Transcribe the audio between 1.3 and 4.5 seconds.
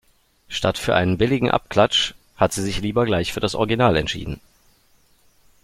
Abklatsch hat sie sich lieber gleich für das Original entschieden.